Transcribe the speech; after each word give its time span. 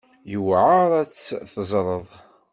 Yewɛer 0.31 0.89
ad 1.01 1.07
tt-teẓreḍ. 1.07 2.05